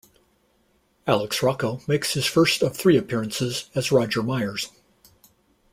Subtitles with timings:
[1.05, 4.69] Alex Rocco makes his first of three appearances as Roger Meyers.